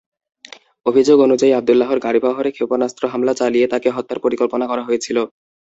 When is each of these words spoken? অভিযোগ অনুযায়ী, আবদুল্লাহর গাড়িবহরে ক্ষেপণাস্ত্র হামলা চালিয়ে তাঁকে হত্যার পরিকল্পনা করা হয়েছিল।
অভিযোগ 0.85 1.17
অনুযায়ী, 1.19 1.51
আবদুল্লাহর 1.53 1.99
গাড়িবহরে 1.99 2.49
ক্ষেপণাস্ত্র 2.51 3.03
হামলা 3.07 3.33
চালিয়ে 3.35 3.65
তাঁকে 3.67 3.89
হত্যার 3.91 4.19
পরিকল্পনা 4.25 4.65
করা 4.67 4.83
হয়েছিল। 4.83 5.17